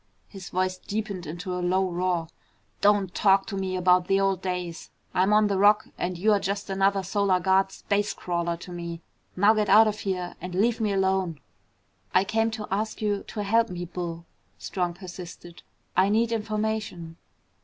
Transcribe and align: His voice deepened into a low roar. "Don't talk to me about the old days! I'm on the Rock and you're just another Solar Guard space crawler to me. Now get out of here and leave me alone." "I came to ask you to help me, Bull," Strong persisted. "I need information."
His 0.27 0.49
voice 0.49 0.79
deepened 0.79 1.27
into 1.27 1.53
a 1.53 1.61
low 1.61 1.87
roar. 1.87 2.27
"Don't 2.81 3.13
talk 3.13 3.45
to 3.45 3.55
me 3.55 3.75
about 3.75 4.07
the 4.07 4.19
old 4.19 4.41
days! 4.41 4.89
I'm 5.13 5.31
on 5.31 5.45
the 5.45 5.59
Rock 5.59 5.89
and 5.95 6.17
you're 6.17 6.39
just 6.39 6.71
another 6.71 7.03
Solar 7.03 7.39
Guard 7.39 7.71
space 7.71 8.11
crawler 8.11 8.57
to 8.57 8.71
me. 8.71 9.03
Now 9.35 9.53
get 9.53 9.69
out 9.69 9.87
of 9.87 9.99
here 9.99 10.33
and 10.41 10.55
leave 10.55 10.81
me 10.81 10.91
alone." 10.91 11.39
"I 12.15 12.23
came 12.23 12.49
to 12.49 12.67
ask 12.71 12.99
you 12.99 13.21
to 13.27 13.43
help 13.43 13.69
me, 13.69 13.85
Bull," 13.85 14.25
Strong 14.57 14.95
persisted. 14.95 15.61
"I 15.95 16.09
need 16.09 16.31
information." 16.31 17.17